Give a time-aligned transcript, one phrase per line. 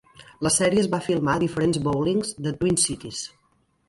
[0.45, 3.21] La sèrie es va filmar a diferents bowlings de Twin Cities.